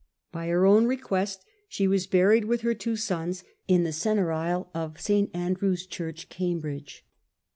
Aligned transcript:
By 0.31 0.47
her 0.47 0.65
own 0.65 0.87
request 0.87 1.45
she 1.69 1.87
was 1.87 2.07
buried 2.07 2.45
with 2.45 2.61
her 2.61 2.73
two 2.73 2.95
sons 2.95 3.43
in 3.67 3.83
the 3.83 3.93
centre 3.93 4.31
aisle 4.31 4.71
of 4.73 4.99
St 4.99 5.29
Andrew's 5.31 5.85
Church, 5.85 6.27
Cambridge. 6.27 7.05